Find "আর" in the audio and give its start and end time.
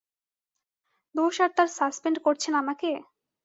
1.69-1.75